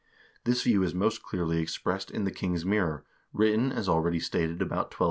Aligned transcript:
This 0.45 0.63
view 0.63 0.81
is 0.81 0.95
most 0.95 1.21
clearly 1.21 1.59
expressed 1.59 2.09
in 2.09 2.23
the" 2.23 2.31
King's 2.41 2.65
Mirror," 2.65 3.05
written, 3.33 3.71
as 3.71 3.87
already 3.87 4.19
stated, 4.19 4.59
about 4.59 4.85
1250. 4.85 4.99